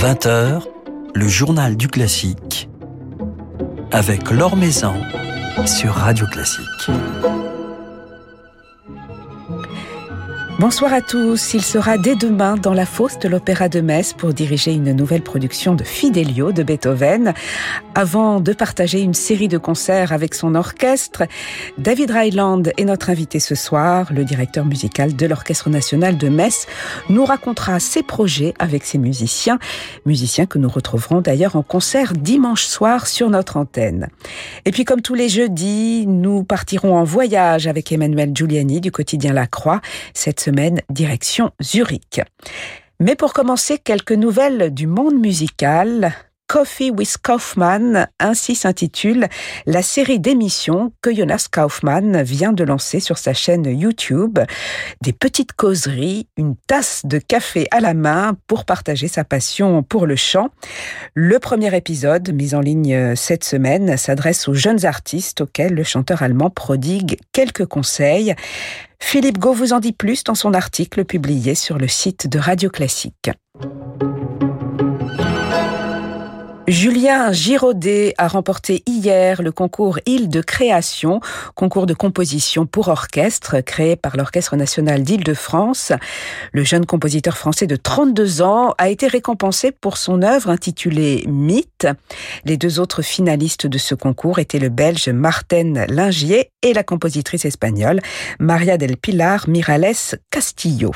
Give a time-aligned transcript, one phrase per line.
[0.00, 0.62] 20h,
[1.12, 2.68] le journal du classique
[3.90, 4.94] avec Laure Maison
[5.66, 6.62] sur Radio Classique.
[10.60, 11.54] Bonsoir à tous.
[11.54, 15.22] Il sera dès demain dans la fosse de l'Opéra de Metz pour diriger une nouvelle
[15.22, 17.32] production de Fidelio de Beethoven.
[17.98, 21.24] Avant de partager une série de concerts avec son orchestre,
[21.78, 24.12] David Ryland est notre invité ce soir.
[24.12, 26.68] Le directeur musical de l'Orchestre national de Metz
[27.08, 29.58] nous racontera ses projets avec ses musiciens,
[30.06, 34.06] musiciens que nous retrouverons d'ailleurs en concert dimanche soir sur notre antenne.
[34.64, 39.32] Et puis comme tous les jeudis, nous partirons en voyage avec Emmanuel Giuliani du quotidien
[39.32, 39.80] La Croix.
[40.14, 42.20] Cette semaine, direction Zurich.
[43.00, 46.14] Mais pour commencer, quelques nouvelles du monde musical.
[46.48, 49.28] Coffee with Kaufman, ainsi s'intitule
[49.66, 54.38] la série d'émissions que Jonas Kaufman vient de lancer sur sa chaîne YouTube.
[55.02, 60.06] Des petites causeries, une tasse de café à la main pour partager sa passion pour
[60.06, 60.48] le chant.
[61.12, 66.22] Le premier épisode, mis en ligne cette semaine, s'adresse aux jeunes artistes auxquels le chanteur
[66.22, 68.34] allemand prodigue quelques conseils.
[69.00, 72.70] Philippe Gau vous en dit plus dans son article publié sur le site de Radio
[72.70, 73.30] Classique.
[76.68, 81.20] Julien Giraudet a remporté hier le concours Île de création,
[81.54, 85.92] concours de composition pour orchestre créé par l'Orchestre national d'Île-de-France.
[86.52, 91.86] Le jeune compositeur français de 32 ans a été récompensé pour son œuvre intitulée Mythe.
[92.44, 97.46] Les deux autres finalistes de ce concours étaient le belge Martin Lingier et la compositrice
[97.46, 98.00] espagnole
[98.38, 100.92] Maria del Pilar Mirales Castillo.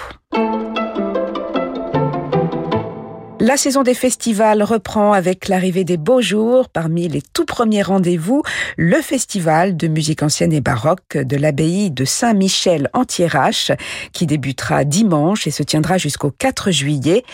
[3.44, 6.68] La saison des festivals reprend avec l'arrivée des beaux jours.
[6.68, 8.44] Parmi les tout premiers rendez-vous,
[8.76, 13.72] le festival de musique ancienne et baroque de l'abbaye de Saint-Michel en Thiérache,
[14.12, 17.24] qui débutera dimanche et se tiendra jusqu'au 4 juillet.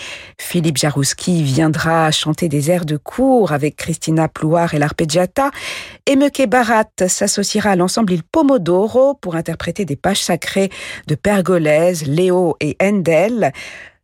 [0.41, 5.51] Philippe Jarouski viendra chanter des airs de cour avec Christina Plouard et l'arpeggiata.
[6.07, 10.70] Emeke Barat s'associera à l'ensemble Il Pomodoro pour interpréter des pages sacrées
[11.07, 13.52] de Pergolèse, Léo et Handel.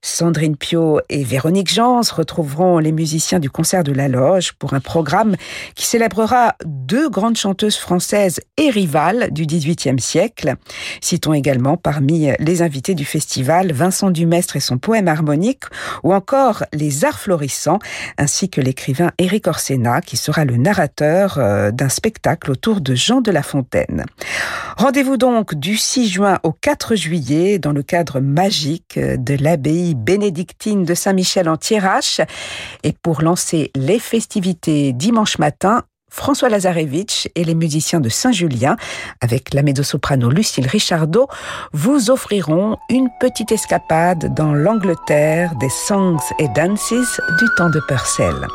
[0.04, 4.80] Sandrine Pio et Véronique Jans retrouveront les musiciens du concert de la Loge pour un
[4.80, 5.34] programme
[5.74, 10.56] qui célébrera deux grandes chanteuses françaises et rivales du XVIIIe siècle.
[11.00, 15.64] Citons également parmi les invités du festival Vincent Dumestre et son poème harmonique
[16.02, 17.78] ou encore les arts florissants
[18.18, 23.22] ainsi que l'écrivain Éric Orsena qui sera le narrateur euh, d'un spectacle autour de Jean
[23.22, 24.04] de La Fontaine.
[24.76, 30.84] Rendez-vous donc du 6 juin au 4 juillet dans le cadre magique de l'abbaye bénédictine
[30.84, 32.20] de Saint-Michel en Thiérache.
[32.82, 35.84] Et pour lancer les festivités dimanche matin,
[36.14, 38.76] François Lazarevitch et les musiciens de Saint-Julien,
[39.20, 41.26] avec la mezzo-soprano Lucille Richardot,
[41.72, 48.46] vous offriront une petite escapade dans l'Angleterre des songs et dances du temps de Purcell.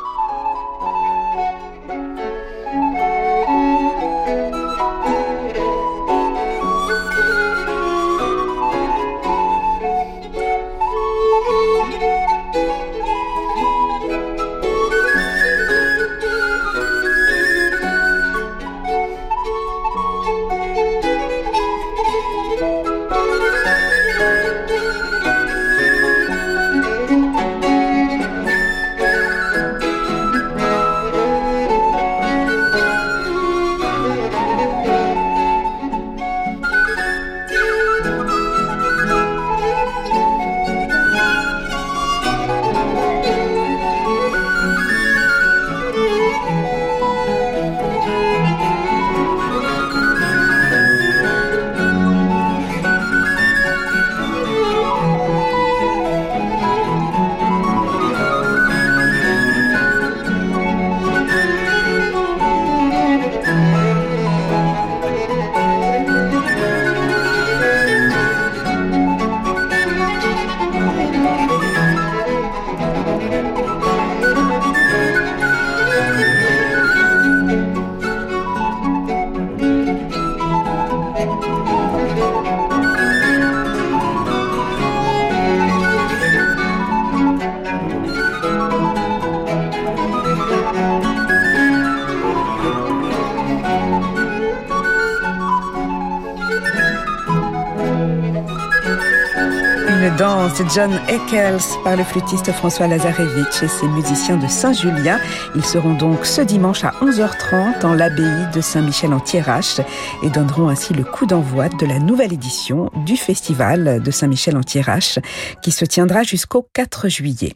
[100.73, 105.19] John Eccles par le flûtiste François Lazarevitch et ses musiciens de Saint-Julien.
[105.55, 109.79] Ils seront donc ce dimanche à 11h30 en l'abbaye de Saint-Michel en Thiérache
[110.21, 114.63] et donneront ainsi le coup d'envoi de la nouvelle édition du festival de Saint-Michel en
[114.63, 115.17] Thiérache
[115.63, 117.53] qui se tiendra jusqu'au 4 juillet.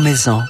[0.00, 0.40] Maison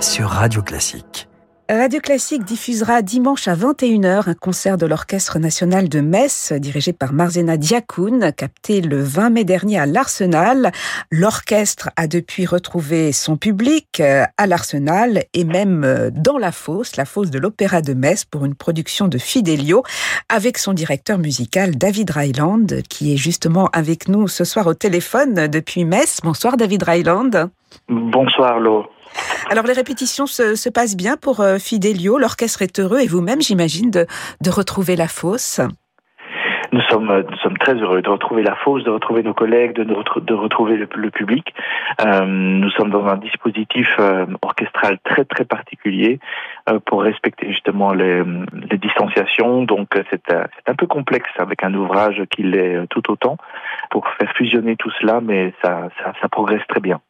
[0.00, 1.25] sur Radio Classique.
[1.68, 7.12] Radio Classique diffusera dimanche à 21h un concert de l'Orchestre national de Metz, dirigé par
[7.12, 10.70] Marzena Diakoun, capté le 20 mai dernier à l'Arsenal.
[11.10, 16.94] L'orchestre a depuis retrouvé son public euh, à l'Arsenal et même euh, dans la fosse,
[16.94, 19.82] la fosse de l'Opéra de Metz, pour une production de Fidelio,
[20.28, 25.48] avec son directeur musical David Ryland, qui est justement avec nous ce soir au téléphone
[25.48, 26.20] depuis Metz.
[26.22, 27.50] Bonsoir David Ryland.
[27.88, 28.86] Bonsoir Lo.
[29.48, 33.90] Alors les répétitions se, passent bien pour euh, Fidelio, l'orchestre est heureux et vous-même j'imagine
[33.90, 34.06] de,
[34.50, 35.60] retrouver la fosse.
[36.72, 40.34] Nous sommes, nous sommes très heureux de retrouver la fosse, de retrouver nos collègues, de,
[40.34, 41.54] retrouver le, public.
[42.04, 46.18] Euh, nous sommes dans un dispositif euh, orchestral très très particulier
[46.84, 48.24] pour respecter justement les,
[48.78, 49.62] distanciations.
[49.62, 50.32] Donc c'est
[50.66, 53.36] un peu complexe avec un ouvrage qui l'est tout autant
[53.90, 55.88] pour faire fusionner tout cela, mais ça
[56.30, 57.00] progresse très bien.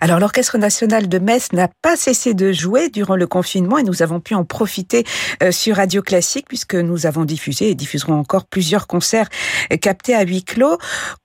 [0.00, 4.02] Alors l'Orchestre national de Metz n'a pas cessé de jouer durant le confinement et nous
[4.02, 5.04] avons pu en profiter
[5.42, 9.28] euh, sur Radio Classique puisque nous avons diffusé et diffuserons encore plusieurs concerts
[9.72, 10.78] euh, captés à huis clos.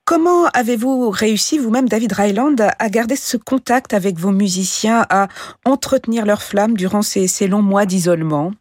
[0.03, 5.29] Comment avez-vous réussi vous-même, David Ryland, à garder ce contact avec vos musiciens, à
[5.63, 8.51] entretenir leur flamme durant ces longs mois d'isolement?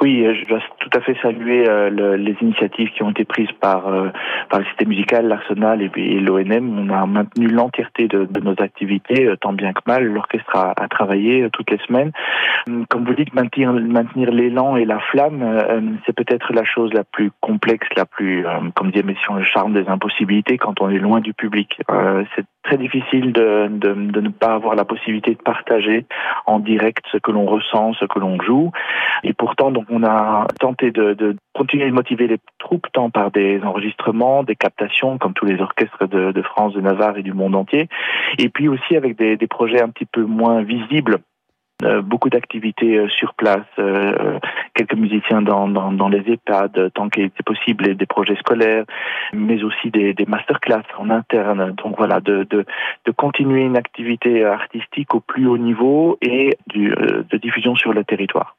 [0.00, 3.50] Oui, je dois tout à fait saluer euh, le, les initiatives qui ont été prises
[3.60, 4.08] par, euh,
[4.48, 6.78] par le système musical, l'Arsenal et, et l'ONM.
[6.78, 10.04] On a maintenu l'entièreté de, de, nos activités, euh, tant bien que mal.
[10.04, 12.12] L'orchestre a, a, travaillé toutes les semaines.
[12.68, 17.04] Hum, comme vous dites, maintenir, maintenir l'élan et la flamme, c'est peut-être la chose la
[17.04, 21.20] plus complexe, la plus, comme disait Mession, le charme des impossibilités quand on est loin
[21.20, 21.80] du public.
[22.36, 23.68] c'est très difficile de,
[24.20, 26.04] ne pas avoir la possibilité de partager
[26.44, 28.72] en direct ce que l'on ressent, ce que l'on joue.
[29.24, 33.30] Et pourtant, donc, on a tenté de, de, continuer de motiver les troupes, tant par
[33.30, 37.32] des enregistrements, des captations, comme tous les orchestres de, de France, de Navarre et du
[37.32, 37.88] monde entier,
[38.36, 41.20] et puis aussi avec des, des projets un petit peu moins visibles
[42.02, 44.38] beaucoup d'activités euh, sur place, euh,
[44.74, 48.84] quelques musiciens dans, dans, les EHPAD, tant qu'il était possible, des projets scolaires,
[49.32, 51.74] mais aussi des, des masterclass en interne.
[51.82, 52.64] Donc voilà, de, de,
[53.04, 58.04] de, continuer une activité artistique au plus haut niveau et du, de diffusion sur le
[58.04, 58.57] territoire.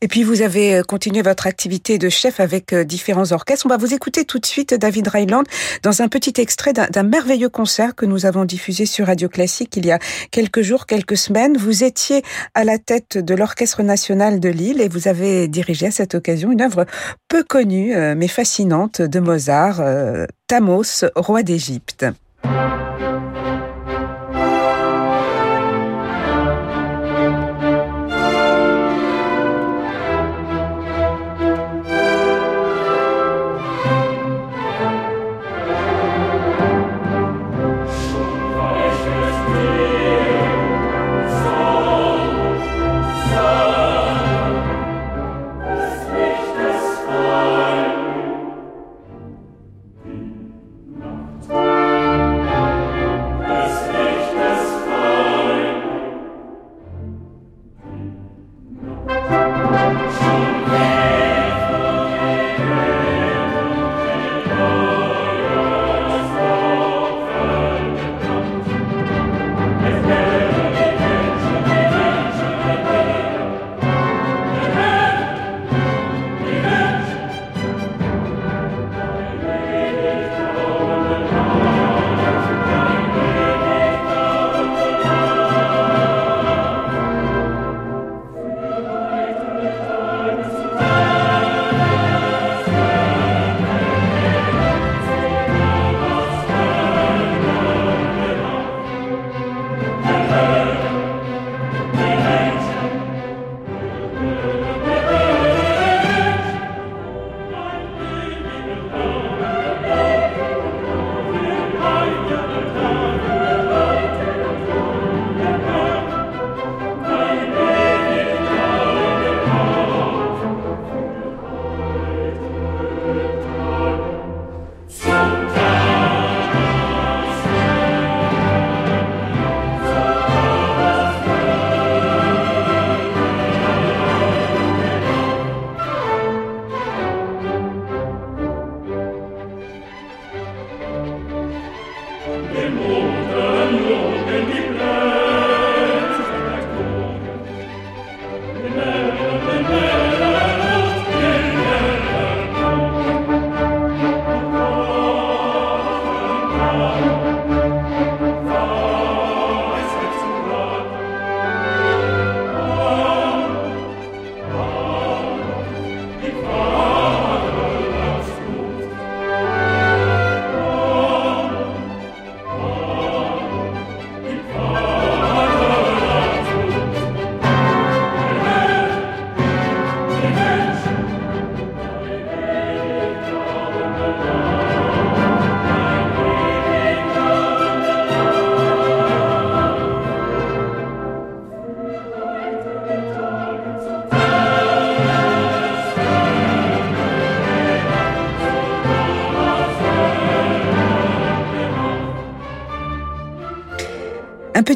[0.00, 3.66] Et puis vous avez euh, continué votre activité de chef avec euh, différents orchestres.
[3.66, 5.44] On va vous écouter tout de suite, David Ryland,
[5.82, 9.86] dans un petit extrait d'un merveilleux concert que nous avons diffusé sur Radio Classique il
[9.86, 9.98] y a
[10.30, 11.56] quelques jours, quelques semaines.
[11.56, 12.22] Vous étiez
[12.54, 16.52] à la tête de l'Orchestre national de Lille et vous avez dirigé à cette occasion
[16.52, 16.86] une œuvre
[17.28, 19.82] peu connue euh, mais fascinante de Mozart,
[20.46, 22.06] Thamos, roi d'Égypte.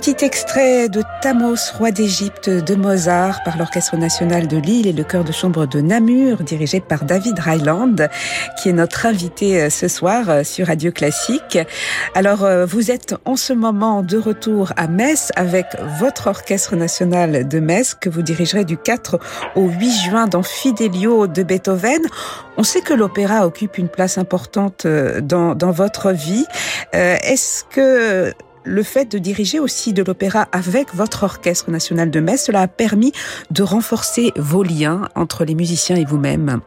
[0.00, 5.04] Petit extrait de Thamos, roi d'Égypte de Mozart par l'Orchestre national de Lille et le
[5.04, 8.08] chœur de chambre de Namur dirigé par David Ryland
[8.60, 11.60] qui est notre invité euh, ce soir euh, sur Radio Classique.
[12.16, 15.66] Alors euh, vous êtes en ce moment de retour à Metz avec
[16.00, 19.20] votre Orchestre national de Metz que vous dirigerez du 4
[19.54, 22.00] au 8 juin dans Fidelio de Beethoven.
[22.56, 26.46] On sait que l'opéra occupe une place importante dans, dans votre vie.
[26.92, 28.32] Est-ce que
[28.64, 32.68] le fait de diriger aussi de l'opéra avec votre orchestre national de Metz, cela a
[32.68, 33.12] permis
[33.50, 36.60] de renforcer vos liens entre les musiciens et vous-même.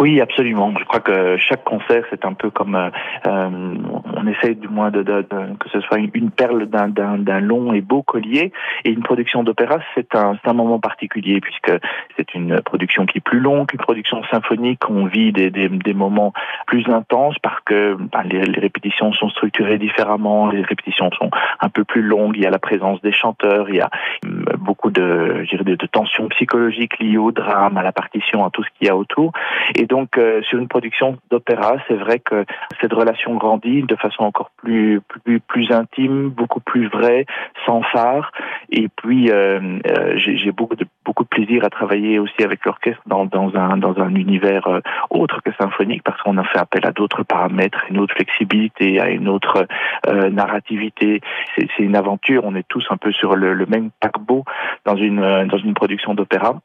[0.00, 0.72] Oui, absolument.
[0.78, 2.88] Je crois que chaque concert, c'est un peu comme euh,
[3.26, 3.74] euh
[4.16, 5.22] on essaye du moins de, de,
[5.58, 8.52] que ce soit une, perle d'un long et beau collier.
[8.84, 11.72] Et une production d'opéra, c'est un, un moment particulier puisque
[12.16, 14.88] c'est une production qui est plus longue qu'une production symphonique.
[14.88, 16.32] On vit des, des, des moments
[16.66, 21.30] plus intenses parce que ben, les, les, répétitions sont structurées différemment, les répétitions sont
[21.60, 22.36] un peu plus longues.
[22.36, 23.90] Il y a la présence des chanteurs, il y a
[24.24, 28.50] hum, beaucoup de, je dirais, de tensions psychologiques liées au drame, à la partition, à
[28.50, 29.32] tout ce qu'il y a autour.
[29.76, 32.44] Et donc, euh, sur une production d'opéra, c'est vrai que
[32.80, 37.26] cette relation grandit de façon encore plus, plus, plus intime, beaucoup plus vraie,
[37.66, 38.30] sans phare.
[38.70, 43.02] Et puis, euh, euh j'ai beaucoup de, beaucoup de plaisir à travailler aussi avec l'orchestre
[43.06, 44.80] dans, dans, un, dans un univers euh,
[45.10, 49.10] autre que symphonique, parce qu'on a fait appel à d'autres paramètres, une autre flexibilité, à
[49.10, 49.66] une autre
[50.06, 51.20] euh, narrativité.
[51.56, 54.44] C'est une aventure, on est tous un peu sur le, le même paquebot
[54.84, 56.60] dans une, dans une production d'opéra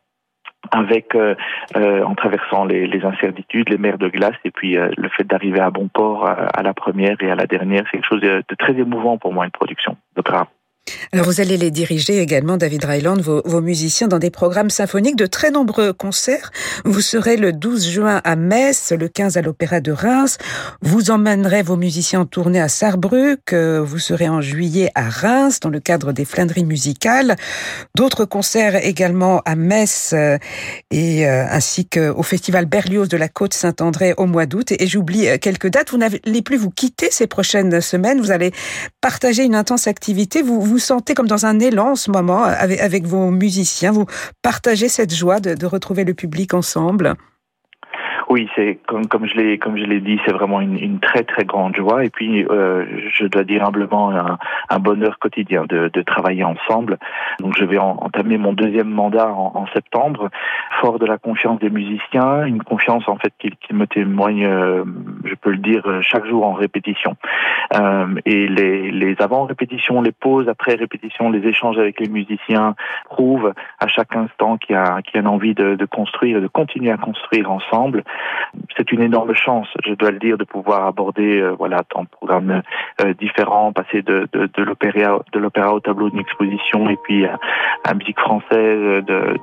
[0.71, 1.35] avec euh,
[1.75, 5.59] euh, en traversant les, incertitudes, les mers de glace, et puis euh, le fait d'arriver
[5.59, 8.55] à bon port à, la première et à la dernière, c'est quelque chose de, de
[8.55, 10.47] très émouvant pour moi une production d'opéra.
[11.11, 15.15] Alors vous allez les diriger également, David Ryland, vos, vos, musiciens, dans des programmes symphoniques
[15.15, 16.51] de très nombreux concerts.
[16.83, 20.37] Vous serez le 12 juin à Metz, le 15 à l'Opéra de Reims.
[20.81, 23.53] Vous emmènerez vos musiciens en tournée à Sarrebruck.
[23.53, 27.35] Vous serez en juillet à Reims dans le cadre des Flandries musicales.
[27.95, 30.37] D'autres concerts également à Metz euh,
[30.91, 34.71] et euh, ainsi qu'au Festival Berlioz de la Côte Saint-André au mois d'août.
[34.71, 35.91] Et j'oublie euh, quelques dates.
[35.91, 38.19] Vous n'allez plus vous quitter ces prochaines semaines.
[38.19, 38.51] Vous allez
[39.01, 40.41] partager une intense activité.
[40.41, 43.91] Vous sentez comme dans un élan en ce moment avec, avec vos musiciens?
[43.91, 44.05] Vous
[44.41, 47.15] partagez cette joie de retrouver le public ensemble?
[48.29, 51.23] Oui, c'est comme, comme je l'ai comme je l'ai dit, c'est vraiment une, une, très
[51.23, 54.37] très grande joie et puis euh, je dois dire humblement un,
[54.69, 56.97] un bonheur quotidien de, de, travailler ensemble.
[57.39, 60.29] Donc je vais entamer mon deuxième mandat en, en, septembre,
[60.81, 64.83] fort de la confiance des musiciens, une confiance en fait qui, qui me témoigne, euh,
[65.23, 67.15] je peux le dire, chaque jour en répétition.
[67.75, 72.75] Euh, et les, les avant répétitions, les pauses après répétition, les échanges avec les musiciens
[73.05, 76.47] prouvent à chaque instant qu'il y a y a une envie de, de construire, de
[76.47, 78.03] continuer à construire ensemble
[78.77, 82.09] c'est une énorme chance, je dois le dire, de pouvoir aborder euh, voilà tant de
[82.09, 82.61] programmes
[83.01, 87.37] euh, différents, passer de, l'opéra de l'opéra au tableau d'une exposition et puis à,
[87.83, 89.37] à musique française, de,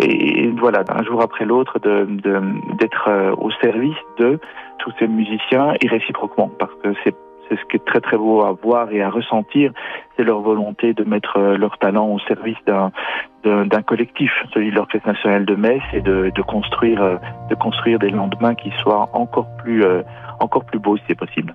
[0.00, 4.38] et, voilà un jour après l'autre d'être euh, au service de
[4.78, 7.14] tous ces musiciens et réciproquement parce que c'est
[7.48, 9.72] c'est ce qui est très très beau à voir et à ressentir,
[10.16, 15.08] c'est leur volonté de mettre euh, leur talent au service d'un collectif, celui de l'Orchestre
[15.08, 17.16] national de Metz, et de, de, construire euh,
[17.50, 20.02] de construire des lendemains qui soient encore plus euh,
[20.40, 21.54] encore plus beaux si c'est possible.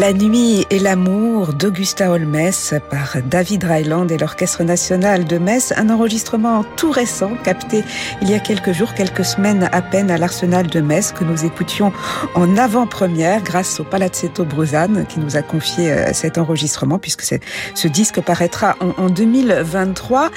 [0.00, 2.50] La nuit et l'amour d'Augusta Holmes
[2.88, 7.84] par David Ryland et l'Orchestre national de Metz, un enregistrement tout récent capté
[8.22, 11.44] il y a quelques jours, quelques semaines à peine à l'Arsenal de Metz que nous
[11.44, 11.92] écoutions
[12.34, 17.24] en avant-première grâce au Palazzetto Bruzane qui nous a confié euh, cet enregistrement puisque
[17.74, 20.30] ce disque paraîtra en, 2023.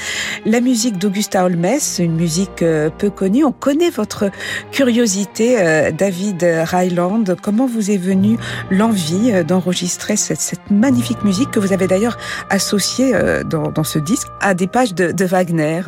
[0.45, 1.65] La musique d'Augusta Holmes,
[1.99, 3.45] une musique euh, peu connue.
[3.45, 4.31] On connaît votre
[4.73, 7.37] curiosité, euh, David Ryland.
[7.41, 8.37] Comment vous est venue
[8.69, 12.17] l'envie d'enregistrer cette, magnifique musique que vous avez d'ailleurs
[12.49, 15.81] associée euh, dans, ce disque à des pages de Wagner.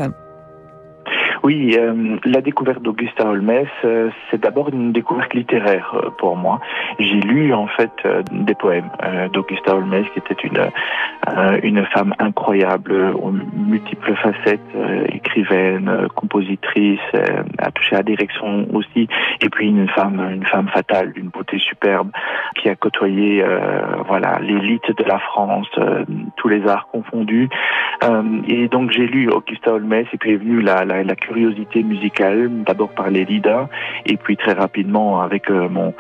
[1.44, 6.60] Oui, euh, la découverte d'Augusta Holmes, euh, c'est d'abord une découverte littéraire euh, pour moi.
[7.00, 7.92] J'ai lu en fait
[8.32, 8.90] des poèmes
[9.32, 10.70] d'Augusta Holmes, qui était une
[11.62, 14.62] une femme incroyable, aux multiples facettes,
[15.10, 17.00] écrivaine, compositrice,
[17.58, 19.10] a touché à la direction aussi,
[19.42, 22.12] et puis une femme une femme fatale, d'une beauté superbe,
[22.56, 23.44] qui a côtoyé
[24.08, 25.68] voilà l'élite de la France,
[26.38, 27.50] tous les arts confondus.
[28.48, 32.50] et donc j'ai lu Augusta Holmes, et puis est venue la, la, la curiosité musicale,
[32.64, 33.68] d'abord par les leaders,
[34.06, 35.94] et puis très rapidement avec euh, mon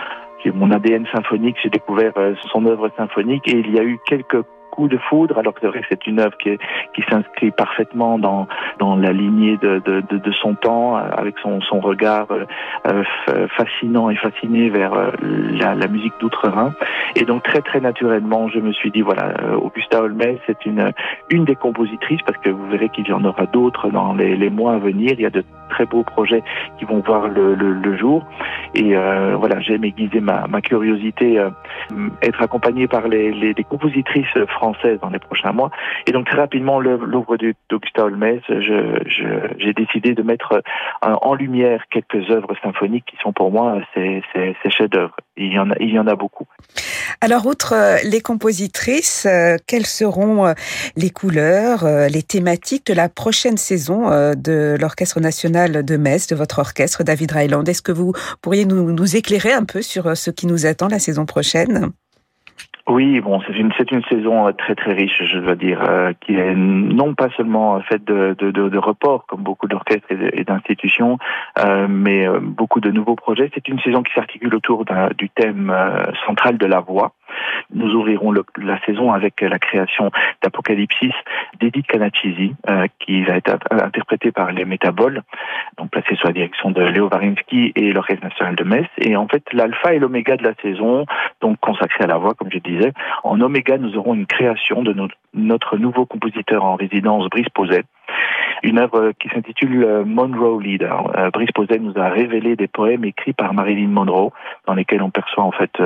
[0.54, 4.44] mon ADN symphonique, j'ai découvert euh, son œuvre symphonique et il y a eu quelques
[4.88, 6.56] de foudre, alors que c'est vrai que c'est une œuvre qui,
[6.94, 12.28] qui s'inscrit parfaitement dans, dans la lignée de, de, son temps, avec son, son regard
[12.32, 12.46] euh,
[12.86, 15.12] euh, fascinant et fasciné vers euh,
[15.60, 16.74] la, musique d'outre-Rhin.
[17.16, 20.92] Et donc très très naturellement, je me suis dit, voilà, Augusta Holmès, c'est une,
[21.30, 24.50] une des compositrices, parce que vous verrez qu'il y en aura d'autres dans les, les
[24.50, 25.14] mois à venir.
[25.14, 26.44] Il y a de très beaux projets
[26.78, 28.26] qui vont voir le, le, jour.
[28.76, 31.44] Et voilà, j'aime aiguiser ma, ma curiosité,
[32.22, 34.67] être accompagné par les, les, les, compositrices françaises
[35.02, 35.72] dans les prochains mois.
[36.06, 37.38] Et donc très rapidement, l'œuvre
[37.70, 43.52] d'Augusta Holmes, j'ai décidé de mettre euh, en lumière quelques œuvres symphoniques qui sont pour
[43.52, 44.24] moi ces,
[44.70, 45.16] chefs-d'œuvre.
[45.38, 46.46] Il y en a, il y en a beaucoup.
[47.22, 49.28] Alors, outre les compositrices,
[49.68, 50.54] quelles seront
[50.96, 56.60] les couleurs, les thématiques de la prochaine saison de l'Orchestre national de Metz, de votre
[56.60, 57.68] orchestre, David Ryland?
[57.68, 61.00] Est-ce que vous pourriez nous, éclairer un peu sur euh, ce qui nous attend la
[61.00, 61.92] saison prochaine?
[62.88, 66.14] Oui, bon, c'est une c'est une saison euh, très très riche, je dois dire, euh,
[66.22, 70.46] qui est non pas seulement faite de de, de, de reports comme beaucoup d'orchestres et
[70.46, 71.18] d'institutions,
[71.60, 73.52] euh, mais beaucoup de nouveaux projets.
[73.54, 74.86] C'est une saison qui s'articule autour
[75.18, 75.74] du thème
[76.26, 77.12] central de la voix.
[77.74, 80.12] Nous ouvrirons la saison avec la création
[80.42, 81.14] d'Apocalypsis
[81.60, 82.56] d'Edith Kanachisi,
[83.00, 85.22] qui va être interprétée par les Métaboles,
[85.78, 88.88] donc placée sous la direction de Léo Varinsky et l'Orchestre national de Metz.
[89.00, 91.06] Et en fait, l'alpha et l'oméga de la saison,
[91.42, 92.78] donc consacrée à la voix, comme je dis
[93.24, 94.96] en Oméga, nous aurons une création de
[95.34, 97.84] notre, nouveau compositeur en résidence, Brice Poset.
[98.64, 101.12] Une œuvre qui s'intitule euh, Monroe Leader.
[101.16, 104.32] Euh, Brice Poset nous a révélé des poèmes écrits par Marilyn Monroe,
[104.66, 105.80] dans lesquels on perçoit en fait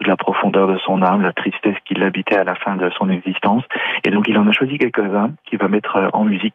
[0.00, 2.90] euh, toute la profondeur de son âme, la tristesse qui l'habitait à la fin de
[2.90, 3.64] son existence.
[4.04, 6.54] Et donc il en a choisi quelques-uns qu'il va mettre en musique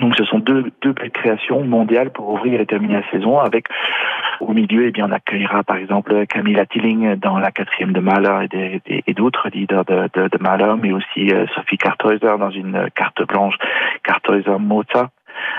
[0.00, 3.66] donc ce sont deux, deux créations mondiales pour ouvrir et terminer la saison avec
[4.40, 8.48] au milieu, eh bien, on accueillera par exemple Camilla Tilling dans la quatrième de Mahler
[8.86, 13.26] et, d'autres leaders de, de, de, Mahler, mais aussi euh, Sophie Karthäuser dans une carte
[13.26, 13.56] blanche,
[14.04, 15.08] Karthäuser Mozart.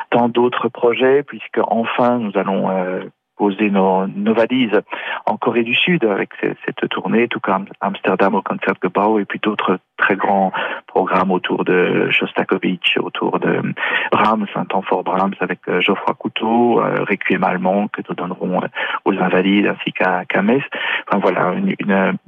[0.10, 3.02] Tant d'autres projets, puisque enfin nous allons euh,
[3.40, 4.82] poser nos, valises
[5.26, 9.80] en Corée du Sud avec cette tournée, tout comme Amsterdam au Concertgebouw et puis d'autres
[9.98, 10.52] très grands
[10.88, 13.62] programmes autour de Shostakovich, autour de
[14.12, 18.62] Brahms, un temps fort Brahms avec euh, Geoffroy Couteau, euh, Requiem allemand que nous donnerons
[18.62, 18.68] euh,
[19.06, 20.64] aux Invalides ainsi qu'à qu Metz.
[21.08, 21.56] Enfin voilà,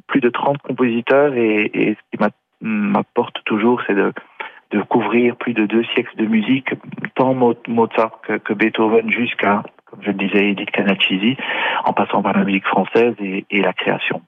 [0.07, 2.23] plus de 30 compositeurs et, ce qui
[2.61, 6.69] m'apporte toujours, c'est de couvrir plus de deux siècles de musique,
[7.15, 9.63] tant Mozart que Beethoven jusqu'à
[10.01, 11.37] je le disais, Edith Canacisi,
[11.85, 14.21] en passant par la musique française et, et la création.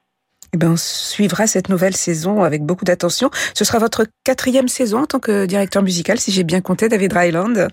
[0.52, 3.30] Eh bien, on suivra cette nouvelle saison avec beaucoup d'attention.
[3.54, 7.12] Ce sera votre quatrième saison en tant que directeur musical, si j'ai bien compté, David
[7.12, 7.68] Ryland.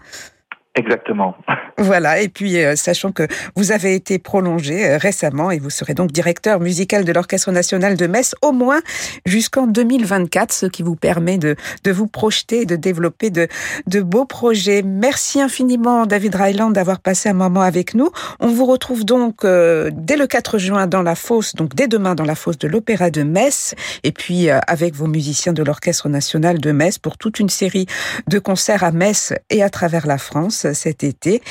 [0.75, 1.35] Exactement.
[1.77, 3.23] Voilà, et puis euh, sachant que
[3.55, 7.97] vous avez été prolongé euh, récemment et vous serez donc directeur musical de l'Orchestre national
[7.97, 8.81] de Metz au moins
[9.25, 13.47] jusqu'en 2024, ce qui vous permet de, de vous projeter, de développer de,
[13.87, 14.83] de beaux projets.
[14.83, 18.11] Merci infiniment David Ryland d'avoir passé un moment avec nous.
[18.39, 22.13] On vous retrouve donc euh, dès le 4 juin dans la fosse, donc dès demain
[22.13, 26.59] dans la fosse de l'Opéra de Metz, et puis avec vos musiciens de l'Orchestre national
[26.59, 27.87] de Metz pour toute une série
[28.27, 31.41] de concerts à Metz et à travers la France cet été.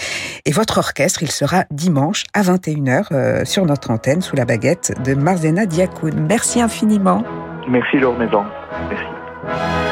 [0.45, 4.93] Et votre orchestre, il sera dimanche à 21h euh, sur notre antenne sous la baguette
[5.05, 6.27] de Marzena Diakoun.
[6.29, 7.23] Merci infiniment.
[7.69, 8.45] Merci Laure Maison.
[8.89, 9.90] Merci.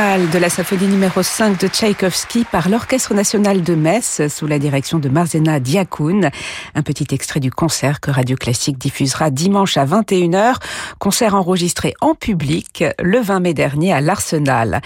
[0.00, 4.98] De la symphonie numéro 5 de Tchaïkovski par l'Orchestre national de Metz sous la direction
[4.98, 6.30] de Marzena Diakoun.
[6.74, 10.54] Un petit extrait du concert que Radio Classique diffusera dimanche à 21h.
[10.98, 14.80] Concert enregistré en public le 20 mai dernier à l'Arsenal.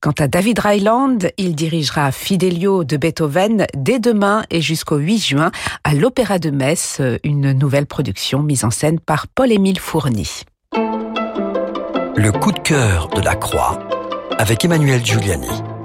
[0.00, 5.50] Quant à David Ryland, il dirigera Fidelio de Beethoven dès demain et jusqu'au 8 juin
[5.82, 10.42] à l'Opéra de Metz, une nouvelle production mise en scène par Paul-Émile Fourny.
[10.72, 13.80] Le coup de cœur de la Croix
[14.40, 15.79] avec Emmanuel Giuliani.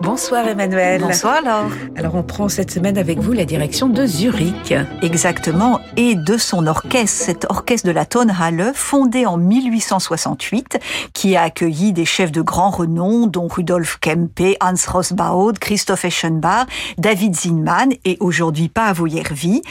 [0.00, 1.00] Bonsoir Emmanuel.
[1.00, 1.72] Bonsoir Laure.
[1.96, 4.72] Alors on prend cette semaine avec vous la direction de Zurich.
[5.02, 10.78] Exactement, et de son orchestre, cet orchestre de la Tonhalle, fondé en 1868,
[11.12, 16.66] qui a accueilli des chefs de grand renom, dont Rudolf Kempe, Hans Rosbaud, Christoph Eschenbach,
[16.96, 19.62] David Zinman et aujourd'hui Paavo Järvi,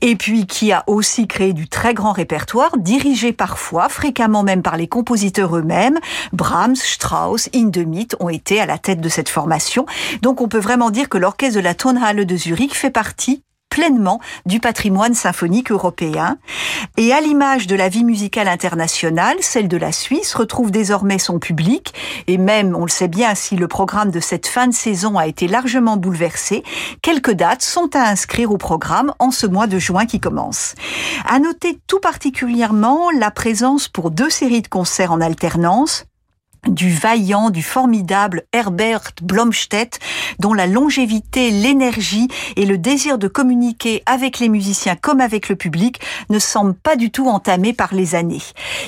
[0.00, 4.78] et puis qui a aussi créé du très grand répertoire, dirigé parfois, fréquemment même par
[4.78, 5.98] les compositeurs eux-mêmes.
[6.32, 9.65] Brahms, Strauss, Hindemith ont été à la tête de cette formation
[10.22, 13.42] donc on peut vraiment dire que l'orchestre de la Tonhalle de Zurich fait partie
[13.76, 16.38] pleinement du patrimoine symphonique européen.
[16.96, 21.38] Et à l'image de la vie musicale internationale, celle de la Suisse retrouve désormais son
[21.38, 21.92] public.
[22.26, 25.26] Et même, on le sait bien, si le programme de cette fin de saison a
[25.26, 26.62] été largement bouleversé,
[27.02, 30.74] quelques dates sont à inscrire au programme en ce mois de juin qui commence.
[31.28, 36.06] À noter tout particulièrement la présence pour deux séries de concerts en alternance
[36.66, 39.98] du vaillant, du formidable Herbert Blomstedt,
[40.38, 45.56] dont la longévité, l'énergie et le désir de communiquer avec les musiciens comme avec le
[45.56, 48.42] public ne semblent pas du tout entamés par les années.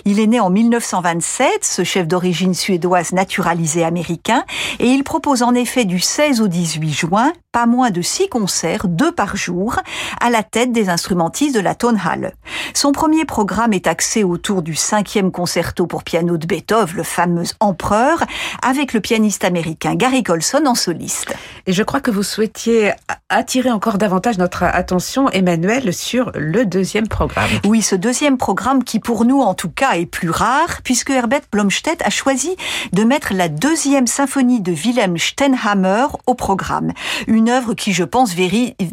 [0.05, 4.45] Il est né en 1927, ce chef d'origine suédoise naturalisé américain,
[4.79, 8.87] et il propose en effet du 16 au 18 juin pas moins de six concerts,
[8.87, 9.77] deux par jour,
[10.21, 12.35] à la tête des instrumentistes de la Tonhalle.
[12.75, 17.45] Son premier programme est axé autour du cinquième concerto pour piano de Beethoven, le fameux
[17.69, 18.25] Empereur,
[18.63, 21.35] avec le pianiste américain Gary Colson en soliste.
[21.67, 22.93] Et je crois que vous souhaitiez
[23.29, 27.51] attirer encore davantage notre attention, Emmanuel, sur le deuxième programme.
[27.67, 31.43] Oui, ce deuxième programme qui pour nous en tout cas est plus rare, puisque Herbert
[31.53, 32.57] Blomstedt a choisi
[32.93, 36.93] de mettre la deuxième symphonie de Wilhelm Steinhammer au programme.
[37.27, 38.35] Une œuvre qui, je pense,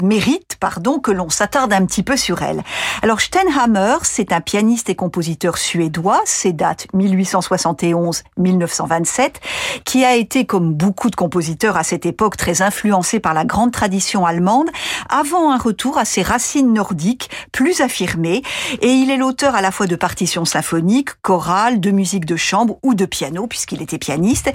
[0.02, 2.62] mérite pardon, que l'on s'attarde un petit peu sur elle.
[3.02, 6.88] Alors Steinhammer, c'est un pianiste et compositeur suédois, ses dates
[8.58, 9.36] 1871-1927,
[9.84, 13.72] qui a été, comme beaucoup de compositeurs à cette époque, très influencé par la grande
[13.72, 14.70] tradition allemande,
[15.10, 18.42] avant un retour à ses racines nordiques plus affirmées,
[18.82, 22.78] et il est l'auteur à la fois de partitions symphoniques, chorales, de musique de chambre
[22.84, 24.52] ou de piano, puisqu'il était pianiste,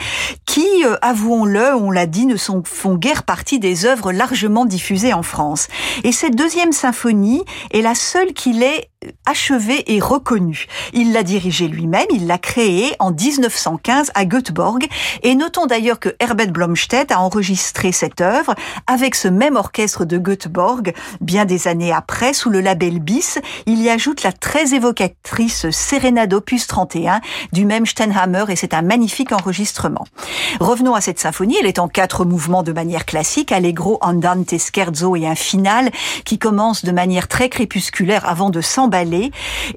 [0.47, 5.23] qui, euh, avouons-le, on l'a dit, ne font guère partie des œuvres largement diffusées en
[5.23, 5.69] France.
[6.05, 8.90] Et cette deuxième symphonie est la seule qu'il ait
[9.25, 10.67] achevé et reconnu.
[10.93, 14.87] Il l'a dirigé lui-même, il l'a créé en 1915 à Göteborg
[15.23, 18.55] et notons d'ailleurs que Herbert Blomstedt a enregistré cette œuvre
[18.87, 23.39] avec ce même orchestre de Göteborg bien des années après sous le label BIS.
[23.67, 27.21] Il y ajoute la très évocatrice Serenade opus 31
[27.53, 30.05] du même Steinhammer et c'est un magnifique enregistrement.
[30.61, 35.17] Revenons à cette symphonie, elle est en quatre mouvements de manière classique, allegro, andante, scherzo
[35.17, 35.91] et un final
[36.25, 38.61] qui commence de manière très crépusculaire avant de
[38.91, 39.01] s'en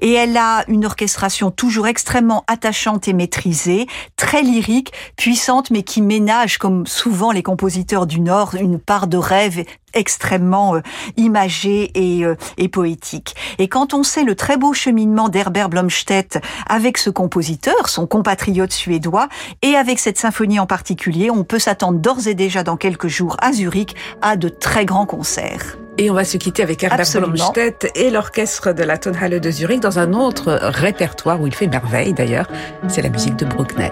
[0.00, 6.02] et elle a une orchestration toujours extrêmement attachante et maîtrisée, très lyrique, puissante, mais qui
[6.02, 10.80] ménage, comme souvent les compositeurs du Nord, une part de rêve extrêmement euh,
[11.16, 13.36] imagé et, euh, et, poétique.
[13.58, 18.72] Et quand on sait le très beau cheminement d'Herbert Blomstedt avec ce compositeur, son compatriote
[18.72, 19.28] suédois,
[19.62, 23.36] et avec cette symphonie en particulier, on peut s'attendre d'ores et déjà dans quelques jours
[23.40, 25.78] à Zurich à de très grands concerts.
[25.96, 29.80] Et on va se quitter avec Herbert Blomstedt et l'orchestre de la Tonhalle de Zurich
[29.80, 32.48] dans un autre répertoire où il fait merveille d'ailleurs,
[32.88, 33.90] c'est la musique de Bruckner.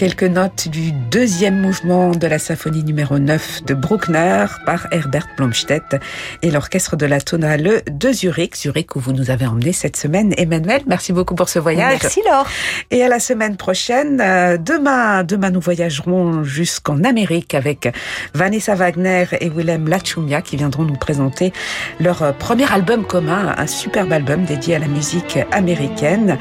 [0.00, 6.00] Quelques notes du deuxième mouvement de la symphonie numéro 9 de Bruckner par Herbert Blomstedt
[6.40, 8.56] et l'orchestre de la Tonale de Zurich.
[8.56, 10.32] Zurich où vous nous avez emmené cette semaine.
[10.38, 11.98] Emmanuel, merci beaucoup pour ce voyage.
[12.00, 12.46] Merci Laure.
[12.90, 14.22] Et à la semaine prochaine.
[14.22, 17.86] Euh, demain, demain nous voyagerons jusqu'en Amérique avec
[18.32, 21.52] Vanessa Wagner et Willem Lachumia qui viendront nous présenter
[22.00, 26.38] leur premier album commun, un superbe album dédié à la musique américaine.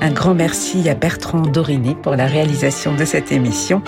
[0.00, 3.82] Un grand merci à Bertrand Dorini pour la réalisation de cette émission.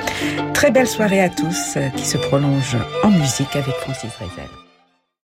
[0.55, 4.62] Très belle soirée à tous euh, qui se prolonge en musique avec Francis Rezel.